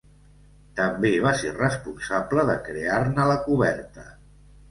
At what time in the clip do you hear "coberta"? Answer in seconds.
3.45-4.09